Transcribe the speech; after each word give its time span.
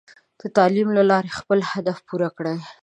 د 0.39 0.41
تعلیم 0.57 0.89
له 0.97 1.03
لارې 1.11 1.37
خپل 1.39 1.59
اهداف 1.69 1.99
پوره 2.07 2.29
کړئ. 2.37 2.59